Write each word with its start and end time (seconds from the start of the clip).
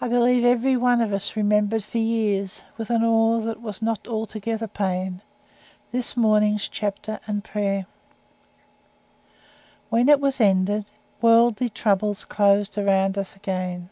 I 0.00 0.08
believe 0.08 0.46
every 0.46 0.78
one 0.78 1.02
of 1.02 1.12
us 1.12 1.36
remembered 1.36 1.84
for 1.84 1.98
years, 1.98 2.62
with 2.78 2.88
an 2.88 3.04
awe 3.04 3.38
that 3.42 3.60
was 3.60 3.82
not 3.82 4.08
altogether 4.08 4.66
pain, 4.66 5.20
this 5.92 6.16
morning's 6.16 6.66
chapter 6.68 7.20
and 7.26 7.44
prayer. 7.44 7.84
When 9.90 10.08
it 10.08 10.20
was 10.20 10.40
ended, 10.40 10.90
worldly 11.20 11.68
troubles 11.68 12.24
closed 12.24 12.78
round 12.78 13.18
us 13.18 13.36
again. 13.36 13.90